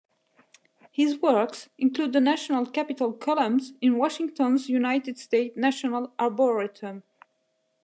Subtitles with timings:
[0.91, 7.03] His works include the National Capitol Columns in Washington's United States National Arboretum.